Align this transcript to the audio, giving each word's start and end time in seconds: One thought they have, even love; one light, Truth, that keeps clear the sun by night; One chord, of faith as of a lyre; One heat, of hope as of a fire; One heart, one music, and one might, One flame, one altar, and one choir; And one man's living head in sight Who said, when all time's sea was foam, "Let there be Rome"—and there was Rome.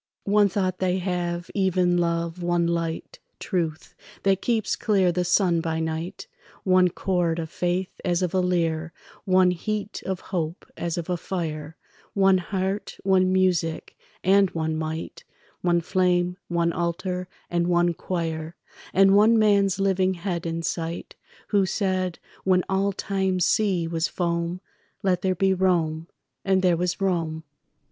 One 0.25 0.49
thought 0.49 0.79
they 0.79 0.97
have, 0.97 1.51
even 1.53 1.95
love; 1.95 2.41
one 2.41 2.65
light, 2.65 3.19
Truth, 3.37 3.93
that 4.23 4.41
keeps 4.41 4.75
clear 4.75 5.11
the 5.11 5.23
sun 5.23 5.61
by 5.61 5.79
night; 5.79 6.25
One 6.63 6.87
chord, 6.89 7.37
of 7.37 7.51
faith 7.51 8.01
as 8.03 8.23
of 8.23 8.33
a 8.33 8.39
lyre; 8.39 8.93
One 9.25 9.51
heat, 9.51 10.01
of 10.07 10.19
hope 10.33 10.65
as 10.75 10.97
of 10.97 11.07
a 11.07 11.17
fire; 11.17 11.75
One 12.15 12.39
heart, 12.39 12.97
one 13.03 13.31
music, 13.31 13.95
and 14.23 14.49
one 14.55 14.75
might, 14.75 15.23
One 15.61 15.81
flame, 15.81 16.37
one 16.47 16.73
altar, 16.73 17.27
and 17.51 17.67
one 17.67 17.93
choir; 17.93 18.55
And 18.95 19.15
one 19.15 19.37
man's 19.37 19.79
living 19.79 20.15
head 20.15 20.47
in 20.47 20.63
sight 20.63 21.13
Who 21.49 21.67
said, 21.67 22.17
when 22.43 22.63
all 22.67 22.91
time's 22.91 23.45
sea 23.45 23.87
was 23.87 24.07
foam, 24.07 24.61
"Let 25.03 25.21
there 25.21 25.35
be 25.35 25.53
Rome"—and 25.53 26.63
there 26.63 26.75
was 26.75 26.99
Rome. 26.99 27.43